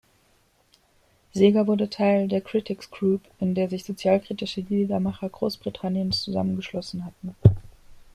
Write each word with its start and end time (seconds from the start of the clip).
Seeger 1.31 1.67
wurde 1.67 1.87
Teil 1.91 2.27
der 2.27 2.41
"Critics’ 2.41 2.89
Group", 2.89 3.21
in 3.39 3.53
der 3.53 3.69
sich 3.69 3.85
sozialkritische 3.85 4.61
Liedermacher 4.61 5.29
Großbritanniens 5.29 6.23
zusammengeschlossen 6.23 7.05
hatten. 7.05 7.35